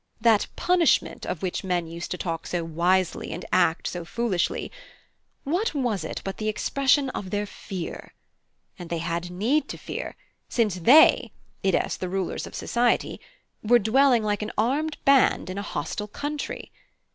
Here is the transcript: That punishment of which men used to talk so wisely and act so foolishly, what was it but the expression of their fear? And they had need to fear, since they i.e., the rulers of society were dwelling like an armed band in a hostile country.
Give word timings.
That 0.19 0.47
punishment 0.55 1.27
of 1.27 1.43
which 1.43 1.63
men 1.63 1.85
used 1.85 2.09
to 2.09 2.17
talk 2.17 2.47
so 2.47 2.63
wisely 2.63 3.31
and 3.31 3.45
act 3.53 3.85
so 3.85 4.03
foolishly, 4.03 4.71
what 5.43 5.75
was 5.75 6.03
it 6.03 6.21
but 6.23 6.37
the 6.37 6.47
expression 6.47 7.11
of 7.11 7.29
their 7.29 7.45
fear? 7.45 8.15
And 8.79 8.89
they 8.89 8.97
had 8.97 9.29
need 9.29 9.69
to 9.69 9.77
fear, 9.77 10.15
since 10.49 10.73
they 10.79 11.31
i.e., 11.63 11.71
the 11.99 12.09
rulers 12.09 12.47
of 12.47 12.55
society 12.55 13.21
were 13.61 13.77
dwelling 13.77 14.23
like 14.23 14.41
an 14.41 14.51
armed 14.57 14.97
band 15.05 15.51
in 15.51 15.59
a 15.59 15.61
hostile 15.61 16.07
country. 16.07 16.71